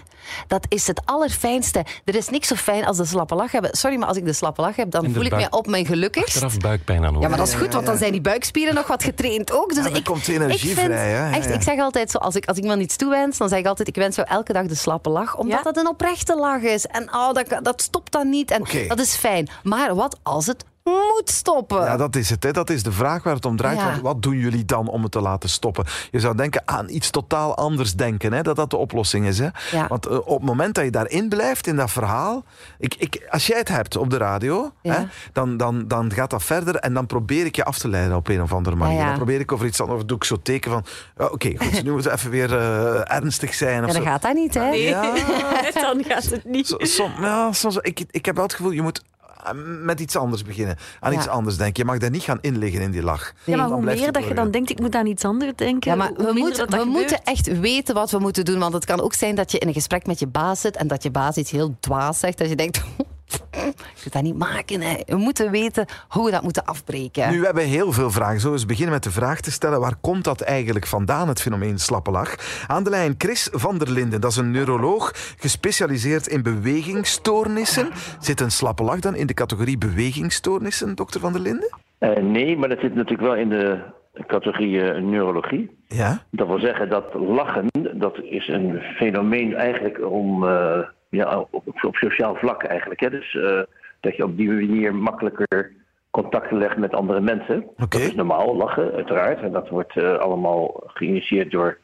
Dat 0.47 0.67
is 0.69 0.87
het 0.87 1.01
allerfijnste. 1.05 1.85
Er 2.05 2.15
is 2.15 2.29
niks 2.29 2.49
zo 2.49 2.55
fijn 2.55 2.85
als 2.87 2.97
de 2.97 3.05
slappe 3.05 3.35
lach 3.35 3.53
hebben. 3.53 3.77
Sorry, 3.77 3.97
maar 3.99 4.09
als 4.09 4.17
ik 4.17 4.25
de 4.25 4.33
slappe 4.33 4.61
lach 4.61 4.77
heb, 4.77 4.91
dan 4.91 5.03
voel 5.13 5.23
ik 5.25 5.31
buik- 5.31 5.43
mij 5.51 5.59
op 5.59 5.67
mijn 5.67 5.87
gelukkigst. 5.87 6.29
Achteraf 6.29 6.59
buikpijn 6.59 7.05
aan 7.05 7.05
Ja, 7.05 7.11
maar 7.19 7.25
over. 7.27 7.37
dat 7.37 7.47
is 7.49 7.55
goed, 7.55 7.73
want 7.73 7.87
dan 7.87 7.97
zijn 7.97 8.13
die 8.13 8.21
buikspieren 8.21 8.75
nog 8.75 8.87
wat 8.87 9.03
getraind 9.05 9.53
ook. 9.53 9.69
Dus 9.69 9.77
Ja, 9.77 9.83
dan 9.83 9.97
ik, 9.97 10.05
komt 10.05 10.29
energie 10.29 10.71
ik 10.71 10.77
vind, 10.77 10.87
vrij, 10.93 11.11
hè? 11.11 11.29
Ja, 11.29 11.37
Echt, 11.37 11.49
ja. 11.49 11.55
ik 11.55 11.63
zeg 11.63 11.79
altijd 11.79 12.11
zo, 12.11 12.19
als 12.19 12.35
ik, 12.35 12.47
als 12.47 12.57
ik 12.57 12.63
iemand 12.63 12.81
iets 12.83 12.97
toewens, 12.97 13.39
dan 13.39 13.49
zeg 13.49 13.59
ik 13.59 13.67
altijd, 13.67 13.89
ik 13.89 13.95
wens 13.95 14.17
jou 14.17 14.29
elke 14.31 14.53
dag 14.53 14.67
de 14.67 14.75
slappe 14.75 15.11
lach, 15.11 15.37
omdat 15.37 15.57
Ja? 15.57 15.63
dat 15.63 15.77
een 15.77 15.89
oprechte 15.89 16.37
lach 16.37 16.61
is. 16.63 16.87
En 16.87 17.15
oh, 17.15 17.33
dat, 17.33 17.59
dat 17.63 17.83
stopt 17.83 18.13
dan 18.13 18.29
niet. 18.29 18.51
En 18.51 18.63
dat 18.89 18.99
is 18.99 19.15
fijn. 19.17 19.49
Maar 19.63 19.95
wat 19.95 20.19
als 20.23 20.47
het 20.47 20.65
moet 20.91 21.31
stoppen? 21.31 21.81
Ja, 21.85 21.97
dat 21.97 22.17
is 22.17 22.31
het. 22.31 22.43
Hè. 22.43 22.51
Dat 22.53 22.71
is 22.71 22.83
de 22.83 22.93
vraag 22.93 23.23
waar 23.23 23.35
het 23.35 23.45
om 23.45 23.57
draait. 23.57 23.79
Ja. 23.79 23.85
Want 23.91 24.01
wat 24.01 24.23
doen 24.23 24.37
jullie 24.39 24.65
dan 24.65 24.89
om 24.89 25.03
het 25.03 25.13
te 25.13 25.21
laten 25.21 25.49
stoppen? 25.49 25.85
Je 26.11 26.21
zou 26.21 26.37
denken 26.37 26.63
aan 26.65 26.89
iets 26.89 27.11
totaal 27.11 27.57
anders 27.57 27.95
denken. 27.95 28.33
Hè, 28.33 28.43
dat 28.43 28.57
dat 28.57 28.71
de 28.71 28.77
oplossing 28.77 29.27
is. 29.27 29.39
Hè. 29.39 29.49
Ja. 29.71 29.87
Want 29.89 30.07
eh, 30.07 30.17
op 30.19 30.27
het 30.39 30.43
moment 30.49 30.75
dat 30.75 30.85
je 30.85 30.91
daarin 30.91 31.29
blijft, 31.29 31.67
in 31.67 31.77
dat 31.77 31.91
verhaal... 31.91 32.45
Ik, 32.79 32.95
ik, 32.99 33.27
als 33.31 33.47
jij 33.47 33.59
het 33.59 33.69
hebt 33.69 33.97
op 33.97 34.11
de 34.11 34.17
radio, 34.17 34.73
Ja. 34.83 34.93
hè, 34.95 35.05
dan, 35.33 35.57
dan, 35.57 35.89
dan 35.89 36.13
gaat 36.13 36.31
dat 36.31 36.43
verder. 36.43 36.77
En 36.77 36.95
dan 36.95 37.07
probeer 37.07 37.45
ik 37.47 37.57
je 37.57 37.65
af 37.65 37.79
te 37.79 37.89
leiden 37.89 38.17
op 38.17 38.29
een 38.29 38.43
of 38.43 38.53
andere 38.53 38.77
manier. 38.77 38.95
Ja, 38.97 39.01
ja. 39.03 39.07
Dan 39.09 39.17
probeer 39.17 39.41
ik 39.41 39.53
over 39.53 39.67
iets 39.67 39.81
anders... 39.81 40.01
Of 40.01 40.07
doe 40.07 40.17
ik 40.17 40.25
zo 40.25 40.37
teken 40.43 40.71
van... 40.71 40.85
ah, 41.17 41.33
Oké, 41.33 41.53
goed, 41.57 41.83
nu 41.85 41.93
moeten 41.93 42.11
we 42.11 42.17
even 42.17 42.31
weer 42.31 42.59
eh, 42.59 43.13
ernstig 43.15 43.55
zijn. 43.55 43.81
Of 43.85 43.87
Ja, 43.87 43.93
zo. 43.93 43.99
dan 44.03 44.09
gaat 44.09 44.23
dat 44.23 44.35
niet, 44.35 44.55
hè? 44.55 44.69
Ja. 44.69 45.03
Dan 45.81 46.05
gaat 46.05 46.25
het 46.25 46.45
niet. 46.45 46.75
Som, 46.79 47.13
soms, 47.51 47.77
ik, 47.77 48.05
ik 48.11 48.27
heb 48.27 48.35
wel 48.35 48.45
het 48.45 48.55
gevoel, 48.55 48.71
je 48.71 48.83
moet 48.83 49.03
met 49.83 50.01
iets 50.01 50.17
anders 50.17 50.43
beginnen. 50.43 50.77
Aan 51.01 51.13
Ja. 51.13 51.19
iets 51.19 51.29
anders 51.29 51.57
denken. 51.57 51.83
Je 51.83 51.91
mag 51.91 51.99
daar 51.99 52.11
niet 52.11 52.23
gaan 52.23 52.39
inliggen 52.41 52.81
in 52.81 52.91
die 52.91 53.03
lach. 53.03 53.33
Ja, 53.45 53.57
maar 53.57 53.69
Dan 53.69 53.77
hoe 53.77 53.85
meer 53.85 54.13
dat 54.13 54.27
je 54.29 54.35
dan 54.35 54.51
denkt, 54.51 54.71
ik 54.71 54.81
moet 54.81 54.95
aan 54.95 55.07
iets 55.07 55.25
anders 55.25 55.53
denken. 55.57 55.91
Ja, 55.91 55.97
maar 55.97 56.11
hoe 56.17 56.27
we, 56.27 56.33
moeten, 56.39 56.71
we 56.71 56.85
moeten 56.85 57.23
echt 57.25 57.59
weten 57.61 57.95
wat 57.95 58.11
we 58.11 58.19
moeten 58.19 58.45
doen. 58.45 58.59
Want 58.59 58.73
het 58.73 58.85
kan 58.85 59.01
ook 59.01 59.15
zijn 59.15 59.35
dat 59.35 59.53
je 59.53 59.59
in 59.59 59.69
een 59.69 59.75
gesprek 59.75 60.07
met 60.07 60.19
je 60.19 60.27
baas 60.27 60.61
zit 60.61 60.77
en 60.77 60.87
dat 60.87 61.03
je 61.03 61.11
baas 61.11 61.37
iets 61.37 61.51
heel 61.51 61.77
dwaas 61.81 62.19
zegt. 62.19 62.39
Dat 62.39 62.49
je 62.49 62.57
denkt, 62.57 62.83
ik 63.69 64.11
kan 64.11 64.11
dat 64.11 64.23
niet 64.23 64.39
maken. 64.39 64.81
Hè. 64.81 64.95
We 65.07 65.17
moeten 65.17 65.51
weten 65.51 65.87
hoe 66.09 66.25
we 66.25 66.31
dat 66.31 66.43
moeten 66.43 66.65
afbreken. 66.65 67.31
Nu, 67.31 67.39
we 67.39 67.47
hebben 67.47 67.65
heel 67.65 67.93
veel 67.93 68.11
vragen. 68.11 68.41
Zullen 68.41 68.53
we 68.55 68.59
eens 68.59 68.67
beginnen 68.67 68.95
met 68.95 69.03
de 69.03 69.11
vraag 69.11 69.41
te 69.41 69.51
stellen... 69.51 69.81
waar 69.81 69.97
komt 70.01 70.25
dat 70.25 70.41
eigenlijk 70.41 70.87
vandaan, 70.87 71.29
het 71.29 71.41
fenomeen 71.41 71.79
slappe 71.79 72.11
lach? 72.11 72.35
Aan 72.67 72.85
de 72.85 72.91
lijn 72.91 73.15
Chris 73.19 73.49
van 73.53 73.79
der 73.79 73.91
Linden. 73.91 74.21
Dat 74.21 74.31
is 74.31 74.37
een 74.37 74.51
neuroloog 74.51 75.13
gespecialiseerd 75.39 76.27
in 76.27 76.43
bewegingsstoornissen. 76.43 77.89
Zit 78.21 78.41
een 78.41 78.51
slappe 78.51 78.83
lach 78.83 79.01
dan 79.01 79.15
in 79.15 79.27
de 79.27 79.35
categorie 79.35 79.79
bewegingsstoornissen, 79.79 80.95
dokter 80.95 81.21
van 81.21 81.33
der 81.33 81.43
Linden? 81.43 81.69
Eh, 81.99 82.23
nee, 82.23 82.57
maar 82.57 82.69
dat 82.69 82.81
zit 82.81 82.95
natuurlijk 82.95 83.29
wel 83.29 83.37
in 83.37 83.49
de 83.49 83.79
categorie 84.27 84.83
eh, 84.83 85.03
neurologie. 85.03 85.71
Ja. 85.87 86.23
Dat 86.31 86.47
wil 86.47 86.59
zeggen 86.59 86.89
dat 86.89 87.15
lachen, 87.15 87.67
dat 87.95 88.19
is 88.23 88.49
een 88.49 88.81
fenomeen 88.81 89.55
eigenlijk 89.55 90.11
om, 90.11 90.49
eh, 90.49 90.79
ja, 91.15 91.39
op, 91.39 91.49
op, 91.51 91.85
op 91.85 91.97
sociaal 91.97 92.35
vlak 92.35 92.63
eigenlijk. 92.63 93.01
Hè? 93.01 93.11
Dus 93.11 93.35
eh, 93.35 93.63
dat 94.01 94.17
je 94.17 94.25
op 94.25 94.37
die 94.37 94.49
manier 94.51 94.95
makkelijker 94.95 95.73
contacten 96.11 96.59
legt 96.59 96.77
met 96.77 96.95
andere 96.95 97.21
mensen. 97.21 97.63
Oké. 97.63 97.87
Dat 97.89 98.01
is 98.01 98.15
normaal, 98.15 98.57
lachen 98.57 98.93
uiteraard. 98.93 99.41
En 99.41 99.53
dat 99.53 99.69
wordt 99.69 99.97
eh, 99.97 100.17
allemaal 100.17 100.83
geïnitieerd 100.87 101.51
door 101.51 101.79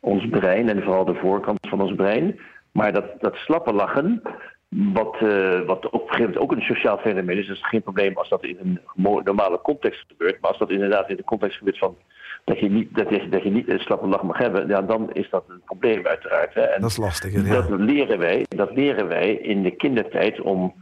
ons 0.00 0.28
brein 0.28 0.68
en 0.68 0.82
vooral 0.82 1.04
de 1.04 1.14
voorkant 1.14 1.58
van 1.68 1.80
ons 1.80 1.94
brein. 1.94 2.40
Maar 2.72 2.92
dat, 2.92 3.20
dat 3.20 3.34
slappe 3.34 3.72
lachen, 3.72 4.22
wat, 4.68 5.16
eh, 5.20 5.60
wat 5.60 5.86
op 5.86 5.92
een 5.92 6.08
gegeven 6.08 6.20
moment 6.20 6.38
ook 6.38 6.52
een 6.52 6.60
sociaal 6.60 6.98
fenomeen 6.98 7.38
is, 7.38 7.48
is 7.48 7.66
geen 7.66 7.82
probleem 7.82 8.16
als 8.16 8.28
dat 8.28 8.44
in 8.44 8.58
een 8.60 8.80
normale 9.24 9.60
context 9.60 10.04
gebeurt. 10.08 10.40
Maar 10.40 10.50
als 10.50 10.58
dat 10.58 10.70
inderdaad 10.70 11.10
in 11.10 11.16
de 11.16 11.24
context 11.24 11.58
gebeurt 11.58 11.78
van 11.78 11.96
dat 12.44 12.58
je 12.58 12.70
niet, 12.70 12.94
dat 12.96 13.08
je, 13.10 13.28
dat 13.28 13.42
je 13.42 13.50
niet 13.50 13.68
een 13.68 13.78
slappe 13.78 14.06
lach 14.06 14.22
mag 14.22 14.38
hebben, 14.38 14.68
ja, 14.68 14.82
dan 14.82 15.12
is 15.12 15.30
dat 15.30 15.44
een 15.48 15.62
probleem 15.64 16.06
uiteraard. 16.06 16.54
Hè. 16.54 16.60
En 16.62 16.80
Dat 16.80 16.90
is 16.90 16.96
lastiger, 16.96 17.46
ja. 17.46 17.52
dat 17.52 17.80
leren 17.80 18.18
wij, 18.18 18.46
dat 18.48 18.70
leren 18.74 19.08
wij 19.08 19.30
in 19.32 19.62
de 19.62 19.70
kindertijd 19.70 20.40
om, 20.40 20.74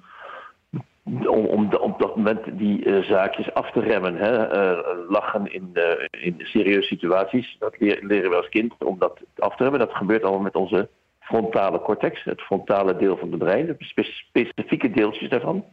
om, 1.04 1.46
om 1.46 1.70
de- 1.70 1.80
op 1.80 1.98
dat 2.00 2.16
moment 2.16 2.58
die 2.58 2.84
eh, 2.84 3.02
zaakjes 3.04 3.54
af 3.54 3.70
te 3.70 3.80
remmen. 3.80 4.16
Hè? 4.16 4.46
Eh, 4.46 4.78
lachen 5.08 5.52
in, 5.52 5.70
de, 5.72 6.08
in 6.20 6.34
de 6.38 6.44
serieuze 6.46 6.86
situaties, 6.88 7.56
dat 7.58 7.74
leer- 7.78 7.98
leren 8.02 8.30
we 8.30 8.36
als 8.36 8.48
kind 8.48 8.72
om 8.84 8.98
dat 8.98 9.20
af 9.38 9.56
te 9.56 9.62
remmen. 9.62 9.80
Dat 9.80 9.94
gebeurt 9.94 10.22
allemaal 10.22 10.40
met 10.42 10.54
onze 10.56 10.88
frontale 11.20 11.80
cortex, 11.80 12.24
het 12.24 12.40
frontale 12.40 12.96
deel 12.96 13.16
van 13.16 13.30
het 13.30 13.38
brein, 13.38 13.66
de 13.66 13.74
spe- 13.78 14.02
specifieke 14.02 14.90
deeltjes 14.90 15.28
daarvan, 15.28 15.64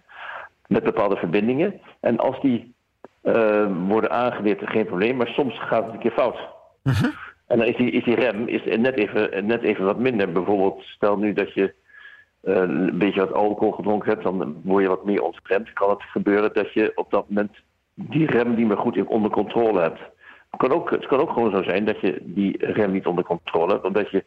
met 0.67 0.83
bepaalde 0.83 1.15
verbindingen. 1.15 1.79
En 1.99 2.17
als 2.17 2.41
die 2.41 2.73
worden 3.87 4.11
aangeleerd, 4.11 4.61
geen 4.65 4.85
probleem, 4.85 5.15
maar 5.15 5.27
soms 5.27 5.59
gaat 5.59 5.85
het 5.85 5.93
een 5.93 5.99
keer 5.99 6.11
fout. 6.11 6.37
En 7.47 7.57
dan 7.57 7.67
is 7.67 7.75
die, 7.75 7.91
is 7.91 8.03
die 8.03 8.15
rem 8.15 8.47
is 8.47 8.77
net, 8.77 8.95
even, 8.97 9.45
net 9.45 9.61
even 9.61 9.85
wat 9.85 9.99
minder. 9.99 10.31
Bijvoorbeeld, 10.31 10.83
stel 10.83 11.17
nu 11.17 11.33
dat 11.33 11.53
je 11.53 11.73
eh, 12.41 12.55
een 12.55 12.97
beetje 12.97 13.19
wat 13.19 13.33
alcohol 13.33 13.71
gedronken 13.71 14.09
hebt, 14.09 14.23
dan 14.23 14.61
word 14.63 14.83
je 14.83 14.89
wat 14.89 15.05
meer 15.05 15.21
ontremd. 15.21 15.73
Kan 15.73 15.89
het 15.89 16.03
gebeuren 16.03 16.53
dat 16.53 16.73
je 16.73 16.91
op 16.95 17.11
dat 17.11 17.29
moment 17.29 17.51
die 17.93 18.25
rem 18.25 18.55
niet 18.55 18.67
meer 18.67 18.77
goed 18.77 19.03
onder 19.03 19.31
controle 19.31 19.81
hebt. 19.81 19.99
Het 20.51 20.59
kan, 20.59 20.71
ook, 20.71 20.91
het 20.91 21.07
kan 21.07 21.19
ook 21.19 21.31
gewoon 21.31 21.51
zo 21.51 21.63
zijn 21.63 21.85
dat 21.85 21.99
je 21.99 22.19
die 22.21 22.65
rem 22.65 22.91
niet 22.91 23.05
onder 23.05 23.23
controle 23.23 23.71
hebt, 23.71 23.85
omdat 23.85 24.09
je 24.09 24.23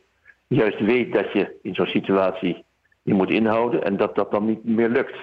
juist 0.47 0.81
weet 0.81 1.13
dat 1.13 1.33
je 1.33 1.59
in 1.63 1.75
zo'n 1.75 1.87
situatie 1.87 2.65
je 3.03 3.15
moet 3.15 3.31
inhouden 3.31 3.85
en 3.85 3.97
dat 3.97 4.15
dat 4.15 4.31
dan 4.31 4.47
niet 4.47 4.65
meer 4.65 4.89
lukt. 4.89 5.17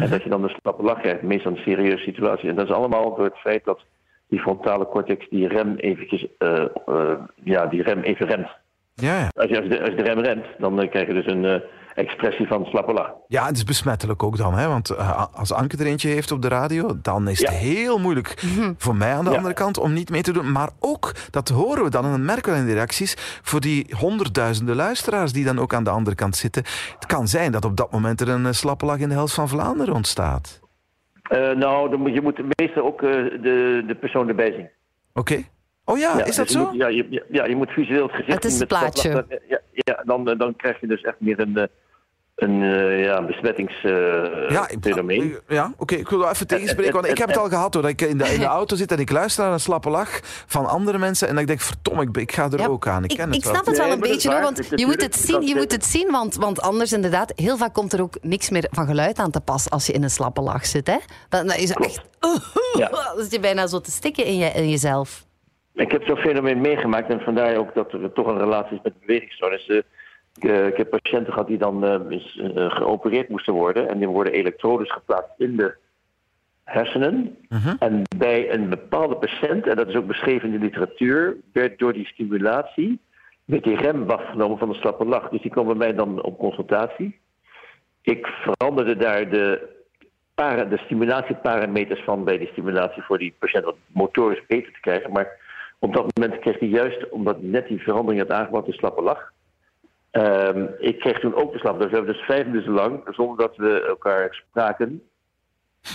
En 0.00 0.10
dat 0.10 0.22
je 0.22 0.28
dan 0.28 0.42
een 0.42 0.56
slappe 0.60 0.82
lach 0.82 1.00
krijgt, 1.00 1.22
meestal 1.22 1.52
een 1.52 1.62
serieuze 1.62 2.02
situatie. 2.02 2.48
En 2.48 2.56
dat 2.56 2.68
is 2.68 2.74
allemaal 2.74 3.14
door 3.14 3.24
het 3.24 3.38
feit 3.38 3.64
dat 3.64 3.80
die 4.28 4.40
frontale 4.40 4.86
cortex 4.86 5.28
die 5.28 5.48
rem 5.48 5.76
eventjes, 5.76 6.26
eh, 6.38 6.64
eh, 6.86 7.18
ja, 7.44 7.66
die 7.66 7.82
rem 7.82 8.00
even 8.00 8.26
remt. 8.26 8.48
Ja. 8.94 9.28
Als 9.34 9.48
je, 9.50 9.60
als 9.60 9.68
de, 9.68 9.80
als 9.80 9.96
de 9.96 10.02
rem 10.02 10.18
remt, 10.18 10.46
dan 10.58 10.80
eh, 10.80 10.90
krijg 10.90 11.06
je 11.06 11.14
dus 11.14 11.26
een 11.26 11.62
expressie 12.00 12.46
van 12.46 12.64
slappe 12.64 12.92
lach. 12.92 13.10
Ja, 13.28 13.46
het 13.46 13.56
is 13.56 13.64
besmettelijk 13.64 14.22
ook 14.22 14.36
dan. 14.36 14.54
Hè? 14.54 14.68
Want 14.68 14.90
eh, 14.90 15.24
als 15.34 15.52
Anke 15.52 15.76
er 15.76 15.86
eentje 15.86 16.08
heeft 16.08 16.32
op 16.32 16.42
de 16.42 16.48
radio, 16.48 16.98
dan 17.02 17.28
is 17.28 17.38
het 17.38 17.48
heel 17.50 17.98
moeilijk 17.98 18.42
voor 18.78 18.96
mij 18.96 19.12
aan 19.14 19.24
de 19.24 19.30
Ja. 19.30 19.36
andere 19.36 19.54
kant 19.54 19.78
om 19.78 19.92
niet 19.92 20.10
mee 20.10 20.22
te 20.22 20.32
doen. 20.32 20.52
Maar 20.52 20.70
ook, 20.78 21.12
dat 21.30 21.48
horen 21.48 21.84
we 21.84 21.90
dan 21.90 22.04
en 22.04 22.10
dat 22.10 22.20
merken 22.20 22.52
we 22.52 22.58
in 22.58 22.66
de 22.66 22.72
reacties, 22.72 23.14
voor 23.42 23.60
die 23.60 23.94
honderdduizenden 23.98 24.76
luisteraars 24.76 25.32
die 25.32 25.44
dan 25.44 25.58
ook 25.58 25.74
aan 25.74 25.84
de 25.84 25.90
andere 25.90 26.16
kant 26.16 26.36
zitten. 26.36 26.62
Het 26.94 27.06
kan 27.06 27.28
zijn 27.28 27.52
dat 27.52 27.64
op 27.64 27.76
dat 27.76 27.92
moment 27.92 28.20
er 28.20 28.28
een 28.28 28.46
eh, 28.46 28.52
slappe 28.52 28.84
lach 28.86 28.98
in 28.98 29.08
de 29.08 29.14
helft 29.14 29.34
van 29.34 29.48
Vlaanderen 29.48 29.94
ontstaat. 29.94 30.60
Eh, 31.22 31.50
nou, 31.50 31.90
dan 31.90 32.00
moet, 32.00 32.14
je 32.14 32.22
moet 32.22 32.40
meestal 32.58 32.84
ook 32.84 33.02
eh, 33.02 33.10
de, 33.42 33.84
de 33.86 33.94
persoon 34.00 34.28
erbij 34.28 34.52
zien. 34.52 34.68
Oké. 35.14 35.42
Oh 35.84 35.98
ja, 35.98 36.18
Ja, 36.18 36.24
is 36.24 36.36
dat 36.36 36.46
dus 36.46 36.54
je 36.56 36.60
zo? 36.62 36.66
moet- 36.70 36.80
ja, 36.80 36.86
je, 36.88 37.24
ja, 37.30 37.44
je 37.44 37.56
moet 37.56 37.70
visueel 37.70 38.02
het 38.06 38.10
gezicht 38.14 38.32
Het 38.34 38.44
is 38.44 38.58
met 38.58 38.68
plaatje. 38.68 39.24
Ja, 39.48 39.60
ja 39.72 40.02
dan, 40.04 40.24
dan 40.24 40.56
krijg 40.56 40.80
je 40.80 40.86
dus 40.86 41.02
echt 41.02 41.16
meer 41.20 41.40
een, 41.40 41.56
eh, 41.56 41.64
een 42.42 42.62
eh, 42.62 43.04
ja, 43.04 43.22
besmettingsfenomeen. 43.22 45.28
Ja, 45.28 45.38
ja 45.54 45.72
oké. 45.76 45.94
Ik 45.94 46.08
wil 46.08 46.18
wel 46.18 46.30
even 46.30 46.46
tegenspreken, 46.46 46.92
want 46.92 47.06
ik 47.08 47.18
heb 47.18 47.28
het 47.28 47.36
al 47.38 47.48
gehad 47.48 47.74
hoor. 47.74 47.82
Dat 47.82 47.90
ik 47.90 48.00
in 48.00 48.18
de, 48.18 48.24
in 48.24 48.38
de 48.40 48.44
auto 48.60 48.76
zit 48.76 48.92
en 48.92 48.98
ik 48.98 49.10
luister 49.10 49.44
naar 49.44 49.52
een 49.52 49.60
slappe 49.60 49.90
lach 49.90 50.20
van 50.46 50.66
andere 50.66 50.98
mensen 50.98 51.26
en 51.28 51.32
dat 51.32 51.42
ik 51.42 51.48
denk, 51.48 51.60
vertom, 51.60 52.00
ik, 52.00 52.16
ik 52.16 52.32
ga 52.32 52.48
er 52.50 52.58
Ja, 52.58 52.66
ook 52.66 52.86
aan. 52.86 53.04
Ik, 53.04 53.10
Ik, 53.10 53.16
ken 53.16 53.26
het 53.26 53.36
ik 53.36 53.44
wel. 53.44 53.52
snap 53.54 53.66
het 53.66 53.76
wel 53.76 53.86
Nee, 53.86 53.94
een 53.94 54.00
beetje 54.00 54.30
hoor, 54.30 54.40
want 54.40 54.68
je 54.76 54.86
moet 54.86 55.02
het 55.02 55.16
zien, 55.16 55.42
je 55.42 55.54
moet 55.54 55.72
het 55.72 55.84
zien 55.84 56.10
want, 56.10 56.34
want 56.34 56.60
anders 56.60 56.92
inderdaad, 56.92 57.32
heel 57.36 57.56
vaak 57.56 57.74
komt 57.74 57.92
er 57.92 58.02
ook 58.02 58.16
niks 58.22 58.50
meer 58.50 58.66
van 58.70 58.86
geluid 58.86 59.18
aan 59.18 59.30
te 59.30 59.40
pas 59.40 59.70
als 59.70 59.86
je 59.86 59.92
in 59.92 60.02
een 60.02 60.10
slappe 60.10 60.40
lach 60.40 60.66
zit. 60.66 60.86
Hè? 60.86 60.96
Dan, 61.28 61.46
dan 61.46 61.56
is 61.56 61.70
echt, 61.70 62.00
Ja. 62.78 62.88
dan 63.14 63.22
zit 63.22 63.32
je 63.32 63.40
bijna 63.40 63.66
zo 63.66 63.80
te 63.80 63.90
stikken 63.90 64.24
in, 64.24 64.36
je, 64.36 64.46
in 64.46 64.68
jezelf. 64.70 65.24
Ik 65.74 65.90
heb 65.90 66.02
zo'n 66.02 66.16
fenomeen 66.16 66.60
meegemaakt 66.60 67.10
en 67.10 67.20
vandaar 67.20 67.56
ook 67.56 67.74
dat 67.74 67.92
er 67.92 68.12
toch 68.12 68.26
een 68.26 68.38
relatie 68.38 68.76
is 68.76 68.80
met 68.82 69.00
bewegingsstoornissen. 69.00 69.76
Ik, 69.76 69.84
eh, 69.84 69.90
ik 70.38 70.76
heb 70.76 70.90
patiënten 70.90 71.32
gehad 71.32 71.48
die 71.48 71.58
dan 71.58 71.84
eh, 71.84 72.00
is, 72.08 72.40
eh, 72.54 72.70
geopereerd 72.70 73.28
moesten 73.28 73.52
worden 73.52 73.88
en 73.88 73.98
die 73.98 74.08
worden 74.08 74.32
elektrodes 74.32 74.92
geplaatst 74.92 75.34
in 75.38 75.56
de 75.56 75.76
hersenen. 76.64 77.36
En 77.78 78.02
bij 78.16 78.52
een 78.52 78.68
bepaalde 78.68 79.16
patiënt, 79.16 79.66
en 79.66 79.76
dat 79.76 79.88
is 79.88 79.94
ook 79.94 80.06
beschreven 80.06 80.52
in 80.52 80.58
de 80.58 80.64
literatuur, 80.64 81.36
werd 81.52 81.78
door 81.78 81.92
die 81.92 82.06
stimulatie 82.06 83.00
werd 83.50 83.64
die 83.64 83.76
rem 83.76 84.10
afgenomen 84.10 84.58
van 84.58 84.68
de 84.68 84.74
slappe 84.74 85.04
lach. 85.04 85.28
Dus 85.28 85.42
die 85.42 85.50
komen 85.50 85.78
bij 85.78 85.86
mij 85.86 85.96
dan 85.96 86.22
op 86.22 86.38
consultatie. 86.38 87.20
Ik 88.02 88.26
veranderde 88.26 88.96
daar 88.96 89.30
de, 89.30 89.68
para, 90.34 90.64
de 90.64 90.78
stimulatieparameters 90.78 92.00
van 92.04 92.24
bij 92.24 92.38
die 92.38 92.48
stimulatie 92.52 93.02
voor 93.02 93.18
die 93.18 93.34
patiënt 93.38 93.64
wat 93.64 93.76
motorisch 93.86 94.46
beter 94.46 94.72
te 94.72 94.80
krijgen. 94.80 95.12
Maar 95.12 95.28
op 95.78 95.94
dat 95.94 96.16
moment 96.16 96.40
kreeg 96.40 96.58
hij 96.58 96.68
juist, 96.68 97.08
omdat 97.08 97.36
hij 97.36 97.48
net 97.48 97.68
die 97.68 97.82
verandering 97.82 98.22
had 98.22 98.38
aangebracht, 98.38 98.66
de 98.66 98.72
slappe 98.72 99.02
lach. 99.02 99.32
Ehm, 100.10 100.66
ik 100.78 100.98
kreeg 100.98 101.20
toen 101.20 101.34
ook 101.34 101.62
lach. 101.62 101.76
Dus 101.76 101.90
we 101.90 101.96
hebben 101.96 102.12
dus 102.14 102.22
vijf 102.24 102.46
minuten 102.46 102.72
lang, 102.72 103.00
zonder 103.10 103.36
dat 103.36 103.56
we 103.56 103.84
elkaar 103.88 104.28
spraken, 104.48 105.02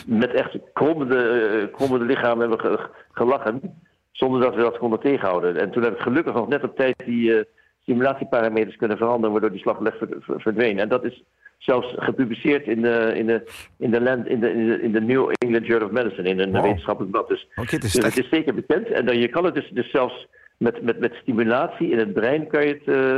met 0.06 0.32
echt 0.34 0.58
krommende, 0.74 1.18
eh, 1.30 1.74
krommende 1.76 2.06
lichamen 2.06 2.40
hebben 2.50 2.60
ge- 2.60 2.90
gelachen, 3.12 3.82
zonder 4.12 4.42
dat 4.42 4.56
we 4.56 4.62
dat 4.62 4.78
konden 4.78 5.00
tegenhouden. 5.00 5.58
En 5.58 5.72
toen 5.72 5.84
heb 5.84 5.94
ik 5.94 6.02
gelukkig 6.02 6.34
nog 6.34 6.48
net 6.48 6.64
op 6.64 6.76
tijd 6.76 6.96
die 7.06 7.38
eh, 7.38 7.44
stimulatieparameters 7.82 8.76
kunnen 8.76 8.98
veranderen, 8.98 9.32
waardoor 9.32 9.52
die 9.52 9.62
ver- 9.64 10.38
verdween. 10.38 10.80
En 10.80 10.90
dat 10.90 11.04
is 11.06 11.24
zelfs 11.58 11.94
gepubliceerd 11.98 12.68
in 12.68 12.82
de, 12.82 13.12
in 13.16 13.26
de, 13.26 13.44
in 13.78 13.92
de, 13.92 14.02
land, 14.02 14.28
in 14.28 14.40
de, 14.40 14.52
in 14.54 14.68
de, 14.68 14.82
in 14.82 14.92
de 14.92 15.02
New 15.02 15.32
England 15.38 15.66
Journal 15.66 15.88
of 15.88 15.94
Medicine, 15.94 16.30
in 16.30 16.40
een 16.40 16.52
Wow. 16.52 16.64
wetenschappelijk 16.64 17.12
blad. 17.12 17.28
Dus, 17.28 17.48
het 17.56 17.72
is 17.84 17.92
dus 17.94 18.06
het 18.06 18.18
is 18.18 18.30
zeker 18.30 18.54
bekend. 18.54 18.88
En 18.88 19.06
dan, 19.06 19.20
je 19.20 19.28
kan 19.28 19.46
het 19.46 19.54
dus, 19.54 19.70
dus 19.70 19.90
zelfs 19.92 20.28
met, 20.58 20.82
met, 20.82 21.00
met 21.00 21.14
stimulatie 21.22 21.90
in 21.90 21.98
het 21.98 22.14
brein 22.14 22.48
kan 22.48 22.66
je, 22.68 22.74
het, 22.84 22.96
eh, 22.96 23.18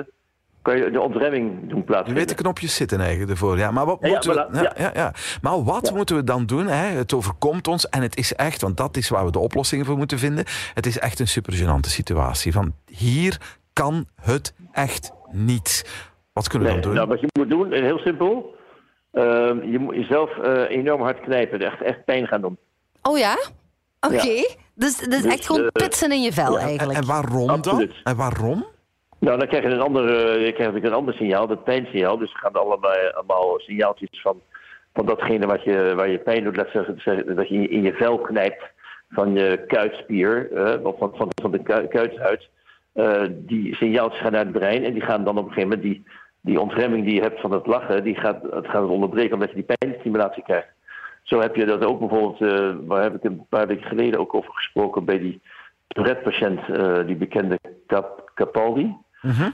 kan 0.67 0.77
je 0.77 0.91
de 0.91 1.01
ontremming 1.01 1.69
doen 1.69 1.83
plaatsvinden. 1.83 2.25
weet 2.25 2.37
de 2.37 2.43
knopjes 2.43 2.75
zitten 2.75 2.99
eigenlijk 2.99 3.31
ervoor. 3.31 3.57
Ja, 3.57 3.71
maar 3.71 3.85
wat 3.85 3.97
Ja, 4.01 4.07
ja, 4.07 4.13
moeten 4.13 4.31
we, 4.35 4.47
voilà, 4.73 4.77
ja, 4.81 4.91
ja. 4.93 5.13
Maar 5.41 5.63
wat 5.63 5.91
moeten 5.93 6.15
we 6.15 6.23
dan 6.23 6.45
doen? 6.45 6.67
Hè? 6.67 6.85
Het 6.85 7.13
overkomt 7.13 7.67
ons 7.67 7.89
en 7.89 8.01
het 8.01 8.17
is 8.17 8.33
echt, 8.33 8.61
want 8.61 8.77
dat 8.77 8.97
is 8.97 9.09
waar 9.09 9.25
we 9.25 9.31
de 9.31 9.39
oplossingen 9.39 9.85
voor 9.85 9.97
moeten 9.97 10.19
vinden. 10.19 10.43
Het 10.73 10.85
is 10.85 10.99
echt 10.99 11.19
een 11.19 11.27
supergenante 11.27 11.89
situatie. 11.89 12.51
Van 12.51 12.73
hier 12.85 13.37
kan 13.73 14.05
het 14.21 14.53
echt 14.71 15.11
niet. 15.31 15.85
Wat 16.33 16.47
kunnen 16.47 16.67
we 16.67 16.73
Nee, 16.73 16.83
dan 16.83 16.91
doen? 16.91 16.99
nou, 16.99 17.07
wat 17.13 17.19
je 17.19 17.27
moet 17.39 17.49
doen, 17.49 17.73
heel 17.73 17.97
simpel. 17.97 18.55
Ehm, 19.11 19.63
je 19.71 19.79
moet 19.79 19.95
jezelf 19.95 20.37
eh, 20.37 20.77
enorm 20.77 21.01
hard 21.01 21.19
knijpen, 21.19 21.59
echt, 21.59 21.81
echt 21.81 22.05
pijn 22.05 22.27
gaan 22.27 22.41
doen. 22.41 22.57
Oh 23.01 23.17
ja? 23.17 23.37
Oké. 23.99 24.15
Ja. 24.15 24.47
Dus, 24.75 24.97
dus 24.97 25.07
Dus, 25.07 25.23
echt 25.23 25.45
gewoon 25.45 25.61
eh, 25.61 25.67
pitsen 25.71 26.11
in 26.11 26.21
je 26.21 26.33
vel 26.33 26.59
en, 26.59 26.65
eigenlijk. 26.67 26.99
en 26.99 27.05
waarom 27.05 27.61
dan? 27.61 27.91
En 28.03 28.15
waarom? 28.15 28.65
Nou, 29.19 29.37
dan 29.37 29.47
krijg 29.47 29.63
je 29.63 29.69
een 29.69 29.81
ander, 29.81 30.09
eh, 30.09 30.45
je 30.45 30.51
krijgt 30.51 30.83
een 30.83 30.93
ander 30.93 31.13
signaal, 31.13 31.47
dat 31.47 31.63
pijnsignaal. 31.63 32.17
Dus 32.17 32.33
gaan 32.33 32.53
allemaal, 32.53 32.95
allemaal 33.13 33.59
signaaltjes 33.59 34.21
van, 34.21 34.41
van 34.93 35.05
datgene 35.05 35.45
wat 35.45 35.63
je, 35.63 35.93
waar 35.95 36.09
je 36.09 36.17
pijn 36.17 36.43
doet. 36.43 36.55
Laat 36.55 36.69
zeggen, 36.71 37.35
dat 37.35 37.47
je 37.47 37.67
in 37.67 37.81
je 37.81 37.93
vel 37.93 38.17
knijpt 38.17 38.63
van 39.09 39.33
je 39.33 39.63
kuitspier, 39.67 40.49
of 40.83 40.97
van, 40.97 41.11
van, 41.15 41.29
van 41.41 41.51
de 41.51 41.63
ku- 41.63 41.87
kuithuid. 41.87 42.49
Eh, 42.93 43.23
die 43.29 43.75
signaaltjes 43.75 44.21
gaan 44.21 44.31
naar 44.31 44.43
het 44.43 44.51
brein 44.51 44.83
en 44.83 44.93
die 44.93 45.01
gaan 45.01 45.23
dan 45.23 45.37
op 45.37 45.45
een 45.45 45.53
gegeven 45.53 45.69
moment 45.69 45.87
die, 45.87 46.03
die 46.41 46.59
ontremming 46.59 47.05
die 47.05 47.13
je 47.15 47.21
hebt 47.21 47.39
van 47.41 47.51
het 47.51 47.67
lachen, 47.67 48.03
die 48.03 48.15
gaat, 48.15 48.41
het 48.51 48.67
gaat 48.67 48.83
onderbreken 48.83 49.33
omdat 49.33 49.49
je 49.49 49.63
die 49.65 49.75
pijnstimulatie 49.77 50.43
krijgt. 50.43 50.67
Zo 51.23 51.39
heb 51.39 51.55
je 51.55 51.65
dat 51.65 51.85
ook 51.85 51.99
bijvoorbeeld, 51.99 52.41
eh, 52.41 52.75
waar 52.85 53.03
heb 53.03 53.15
ik 53.15 53.23
een 53.23 53.45
paar 53.49 53.67
weken 53.67 53.87
geleden 53.87 54.19
ook 54.19 54.33
over 54.33 54.53
gesproken 54.53 55.05
bij 55.05 55.19
die 55.19 55.41
Tourette-patiënt, 55.87 56.59
die 57.07 57.15
bekende 57.15 57.59
Cap- 57.87 58.31
Capaldi. 58.35 58.95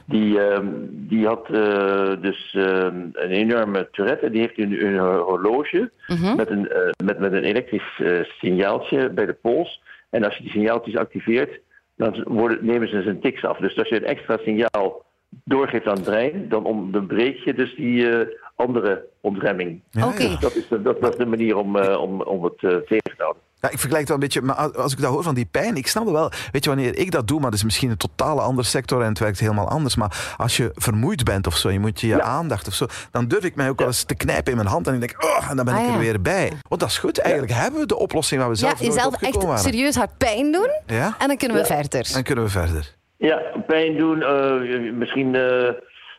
Die, 0.05 0.39
ehm, 0.39 0.67
die 0.89 1.25
had 1.25 1.49
eh, 1.49 2.11
dus 2.21 2.53
ehm, 2.53 2.95
een 3.13 3.29
enorme 3.29 3.87
Tourette 3.91 4.29
die 4.29 4.39
heeft 4.41 4.57
een, 4.57 4.85
een 4.85 4.97
horloge 4.99 5.91
Mhm. 6.07 6.35
met, 6.35 6.49
een, 6.49 6.69
eh, 6.69 6.89
met, 7.03 7.19
met 7.19 7.33
een 7.33 7.43
elektrisch 7.43 7.99
eh, 7.99 8.23
signaaltje 8.23 9.09
bij 9.09 9.25
de 9.25 9.33
pols. 9.33 9.81
En 10.09 10.23
als 10.23 10.35
je 10.35 10.43
die 10.43 10.51
signaaltjes 10.51 10.95
activeert, 10.95 11.59
dan 11.95 12.23
worden, 12.27 12.65
nemen 12.65 12.87
ze 12.87 13.01
zijn 13.01 13.19
tics 13.19 13.43
af. 13.45 13.57
Dus 13.57 13.77
als 13.77 13.89
je 13.89 13.95
een 13.95 14.05
extra 14.05 14.37
signaal 14.37 15.05
doorgeeft 15.43 15.87
aan 15.87 15.95
het 15.95 16.03
brein, 16.03 16.49
dan 16.49 16.65
onderbreek 16.65 17.37
je 17.37 17.53
dus 17.53 17.75
die 17.75 18.07
andere 18.55 19.05
ontremming. 19.21 19.81
Ja, 19.91 20.07
Oké. 20.07 20.23
ja. 20.23 20.39
Dat 20.39 20.55
is 20.55 20.67
de, 20.67 20.81
dat, 20.81 21.01
dat 21.01 21.11
is 21.11 21.17
de 21.17 21.25
manier 21.25 21.57
om, 21.57 21.77
om, 21.77 22.21
om 22.21 22.43
het 22.43 22.57
tegen 22.59 22.87
te 22.87 23.13
houden. 23.17 23.41
Ja, 23.63 23.69
ik 23.69 23.79
vergelijk 23.79 23.99
het 23.99 24.07
wel 24.07 24.17
een 24.17 24.23
beetje, 24.23 24.41
maar 24.41 24.55
als- 24.55 24.93
ik 24.93 25.01
dat 25.01 25.11
hoor 25.11 25.23
van 25.23 25.35
die 25.35 25.45
pijn, 25.51 25.75
ik 25.75 25.87
snap 25.87 26.03
het 26.03 26.13
wel. 26.13 26.31
Weet 26.51 26.63
je, 26.63 26.69
wanneer 26.69 26.97
ik 26.97 27.11
dat 27.11 27.27
doe, 27.27 27.39
maar 27.39 27.49
dat 27.49 27.59
is 27.59 27.63
misschien 27.65 27.89
een 27.89 27.97
totale 27.97 28.41
andere 28.41 28.67
sector 28.67 29.01
en 29.01 29.07
het 29.09 29.19
werkt 29.19 29.39
helemaal 29.39 29.67
anders. 29.69 29.95
Maar 29.95 30.33
als 30.37 30.57
je 30.57 30.71
vermoeid 30.75 31.23
bent 31.23 31.47
of 31.47 31.57
zo, 31.57 31.69
je 31.71 31.79
moet 31.79 32.01
je, 32.01 32.07
je 32.07 32.21
aandacht 32.21 32.67
of 32.67 32.73
zo, 32.73 32.85
dan 33.11 33.27
durf 33.27 33.43
ik 33.43 33.55
mij 33.55 33.69
ook 33.69 33.77
wel 33.79 33.87
eens 33.87 34.03
te 34.03 34.15
knijpen 34.15 34.51
in 34.51 34.57
mijn 34.57 34.69
hand 34.69 34.87
en 34.87 34.93
ik 34.93 34.99
denk, 34.99 35.23
oh, 35.23 35.49
en 35.49 35.55
dan 35.55 35.65
ben 35.65 35.73
Ah, 35.73 35.79
ik 35.81 35.87
er 35.87 35.93
ja. 35.93 35.99
weer 35.99 36.21
bij. 36.21 36.51
Want 36.69 36.81
dat 36.81 36.89
is 36.89 36.97
goed, 36.97 37.19
eigenlijk 37.19 37.53
hebben 37.53 37.79
we 37.79 37.85
de 37.85 37.97
oplossing 37.97 38.41
waar 38.41 38.49
we 38.49 38.55
zelf 38.55 38.79
ja, 38.79 38.85
jezelf 38.85 39.21
echt 39.21 39.43
waren. 39.43 39.59
serieus 39.59 39.95
hard 39.95 40.17
pijn 40.17 40.51
doen 40.51 40.69
Ja, 40.85 41.15
en 41.19 41.27
dan 41.27 41.37
kunnen 41.37 41.57
we 41.57 41.65
verder. 41.65 42.09
dan 42.13 42.23
kunnen 42.23 42.43
we 42.43 42.49
verder. 42.49 42.95
Ja, 43.17 43.41
pijn 43.67 43.97
doen, 43.97 44.21
eh, 44.21 44.91
misschien. 44.93 45.35
eh, 45.35 45.69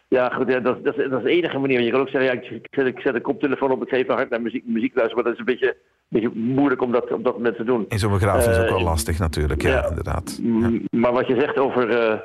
ja, 0.08 0.28
goed, 0.28 0.48
ja, 0.48 0.60
dat, 0.60 0.84
dat, 0.84 0.96
is- 0.98 1.10
dat 1.10 1.18
is 1.18 1.24
de 1.24 1.30
enige 1.30 1.58
manier. 1.58 1.80
Je 1.80 1.90
kan 1.90 2.00
ook 2.00 2.08
zeggen, 2.08 2.34
ja, 2.34 2.40
ik, 2.40 2.66
zet, 2.70 2.86
ik 2.86 3.00
zet 3.00 3.14
een 3.14 3.22
koptelefoon 3.22 3.70
op, 3.70 3.82
ik 3.82 3.88
ga 3.88 3.96
even 3.96 4.14
hard 4.14 4.30
naar 4.30 4.42
muziek, 4.42 4.64
muziek 4.66 4.94
luisteren. 4.94 5.14
Maar 5.24 5.32
dat 5.32 5.32
is 5.32 5.38
een 5.38 5.58
beetje, 5.60 5.76
beetje 6.20 6.38
moeilijk 6.40 6.82
om 6.82 6.92
dat 6.92 7.12
op 7.12 7.24
dat 7.24 7.36
moment 7.36 7.56
te 7.56 7.64
doen. 7.64 7.84
In 7.88 7.98
zo'n 7.98 8.12
begrafenis 8.12 8.58
ook 8.58 8.68
wel 8.68 8.78
Eh, 8.78 8.84
lastig 8.84 9.18
natuurlijk, 9.18 9.62
ja, 9.62 9.70
ja. 9.70 9.88
inderdaad. 9.88 10.38
Mm, 10.42 10.82
Maar 10.90 11.12
wat 11.12 11.26
je 11.26 11.40
zegt 11.40 11.58
over, 11.58 11.90
eh, 11.90 12.18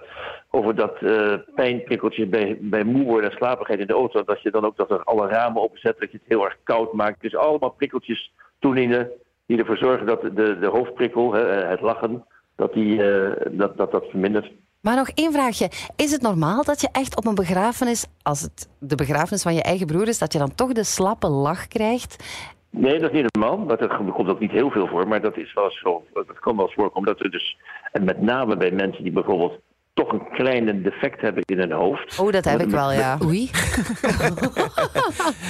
over 0.50 0.76
dat 0.76 0.96
eh 1.02 1.34
pijnprikkeltje 1.56 2.26
bij, 2.28 2.58
bij 2.62 2.84
moe 2.84 3.04
worden 3.04 3.30
en 3.30 3.36
slapigheid 3.38 3.80
in 3.80 3.88
de 3.88 3.94
auto, 3.94 4.24
dat 4.24 4.42
je 4.42 4.52
dan 4.52 4.66
ook 4.66 4.78
dat 4.78 4.92
er 4.92 5.04
alle 5.04 5.28
ramen 5.28 5.62
openzet, 5.62 6.00
dat 6.00 6.12
je 6.12 6.18
het 6.18 6.28
heel 6.28 6.46
erg 6.46 6.58
koud 6.64 6.94
maakt. 6.94 7.22
Dus 7.22 7.36
allemaal 7.36 7.70
prikkeltjes 7.70 8.32
toedienen 8.60 9.10
die 9.46 9.58
ervoor 9.58 9.78
zorgen 9.78 10.06
dat 10.06 10.22
de, 10.22 10.58
de 10.60 10.68
hoofdprikkel, 10.68 11.34
hè, 11.34 11.42
het 11.46 11.82
lachen, 11.82 12.26
dat, 12.56 12.74
die, 12.74 13.04
eh, 13.04 13.46
dat, 13.52 13.78
dat, 13.78 13.92
dat 13.92 14.06
vermindert. 14.10 14.52
Maar 14.82 14.96
nog 14.96 15.10
één 15.14 15.32
vraagje. 15.32 15.70
Is 15.96 16.12
het 16.12 16.22
normaal 16.22 16.64
dat 16.64 16.82
je 16.82 16.90
echt 16.92 17.18
op 17.18 17.26
een 17.26 17.36
begrafenis, 17.36 18.06
als 18.22 18.42
het 18.42 18.70
de 18.80 18.96
begrafenis 18.96 19.42
van 19.42 19.54
je 19.54 19.62
eigen 19.64 19.88
broer 19.88 20.08
is, 20.08 20.18
dat 20.20 20.34
je 20.34 20.40
dan 20.40 20.56
toch 20.56 20.72
de 20.72 20.84
slappe 20.84 21.28
lach 21.28 21.68
krijgt? 21.68 22.24
Nee, 22.70 23.00
dat 23.00 23.12
is 23.12 23.22
niet 23.22 23.36
normaal. 23.36 23.58
Maar 23.58 23.78
dat 23.78 23.98
komt 24.14 24.30
ook 24.30 24.40
niet 24.40 24.52
heel 24.52 24.72
veel 24.72 24.88
voor. 24.88 25.08
Maar 25.08 25.22
dat, 25.22 25.38
is 25.38 25.54
wel 25.54 25.72
zo, 25.72 26.04
dat 26.14 26.40
kan 26.40 26.56
wel 26.56 26.66
eens 26.66 26.74
voorkomen. 26.74 27.10
Dat 27.10 27.20
er 27.20 27.32
dus, 27.32 27.58
en 27.92 28.04
met 28.04 28.22
name 28.22 28.58
bij 28.58 28.72
mensen 28.72 29.04
die 29.04 29.12
bijvoorbeeld 29.12 29.60
toch 29.94 30.12
een 30.12 30.28
klein 30.32 30.84
defect 30.84 31.22
hebben 31.22 31.44
in 31.46 31.58
hun 31.60 31.72
hoofd. 31.72 32.20
Oh, 32.20 32.32
dat 32.32 32.46
heb 32.46 32.62
ik 32.62 32.70
wel, 32.70 32.92
ja. 32.92 33.18
Oei. 33.24 33.50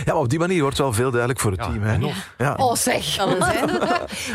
Ja, 0.06 0.14
maar 0.14 0.24
op 0.24 0.30
die 0.30 0.40
manier 0.40 0.62
wordt 0.62 0.78
wel 0.78 0.94
veel 0.94 1.10
duidelijk 1.10 1.40
voor 1.40 1.52
het 1.52 1.62
team. 1.62 1.82
Hè? 1.82 1.98
nog. 1.98 2.14
Ja. 2.38 2.54
Oh, 2.58 2.76
zeg. 2.76 3.16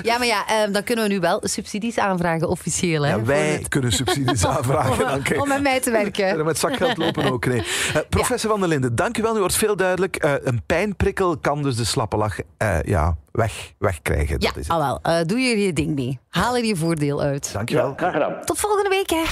ja, 0.02 0.18
maar 0.18 0.26
ja, 0.26 0.46
eh, 0.46 0.72
dan 0.72 0.84
kunnen 0.84 1.04
we 1.04 1.10
nu 1.12 1.20
wel 1.20 1.40
subsidies 1.42 1.98
aanvragen, 1.98 2.48
officieel. 2.48 3.02
Hè, 3.02 3.10
Ja, 3.10 3.22
wij 3.22 3.48
het- 3.48 3.68
kunnen 3.68 3.92
subsidies 3.92 4.46
aanvragen. 4.56 5.22
Dan 5.24 5.40
om 5.40 5.48
met 5.48 5.62
mij 5.62 5.80
te 5.80 5.90
werken. 5.90 6.26
En 6.28 6.44
met 6.44 6.58
zakgeld 6.58 6.96
lopen 6.96 7.32
ook, 7.32 7.46
nee. 7.46 7.58
Eh, 7.94 8.00
professor 8.08 8.50
Van 8.50 8.60
der 8.60 8.68
Linden, 8.68 8.94
dank 8.94 9.18
u 9.18 9.22
wel. 9.22 9.32
Nu 9.32 9.38
wordt 9.38 9.56
veel 9.56 9.76
duidelijk. 9.76 10.16
Eh, 10.16 10.32
een 10.42 10.62
pijnprikkel 10.66 11.36
kan 11.38 11.62
dus 11.62 11.76
de 11.76 11.84
slappe 11.84 12.16
lach 12.16 12.36
eh, 12.56 12.82
ja, 12.82 13.16
weg, 13.34 13.72
wegkrijgen. 13.78 14.36
Ja, 14.38 14.48
Dat 14.48 14.56
is 14.56 14.66
het. 14.68 14.76
al 14.76 14.82
wel. 14.82 14.98
Eh, 15.02 15.24
doe 15.26 15.38
je 15.38 15.58
je 15.58 15.72
ding 15.72 15.94
mee. 15.94 16.18
Haal 16.30 16.56
er 16.56 16.64
je 16.64 16.76
voordeel 16.76 17.20
uit. 17.20 17.50
Dank 17.52 17.68
je 17.68 17.74
wel. 17.74 17.92
Graag 17.96 18.12
gedaan. 18.12 18.34
Tot 18.44 18.58
volgende 18.58 18.88
week, 18.88 19.10
hè. 19.10 19.22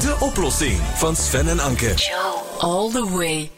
De 0.00 0.16
oplossing 0.20 0.78
van 0.94 1.16
Sven 1.16 1.48
en 1.48 1.60
Anke. 1.60 1.94
All 2.58 2.90
the 2.90 3.08
way. 3.10 3.50